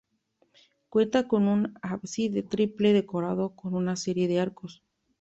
[0.89, 4.81] Cuenta con un ábside triple decorado con una serie de arcos.